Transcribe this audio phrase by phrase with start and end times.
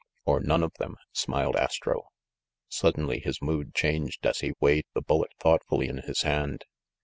[0.25, 2.07] "Or none of them?" smiled Astro.
[2.67, 6.65] Suddenly his mood changed as he weighed the bullet thoughtfully in his hand.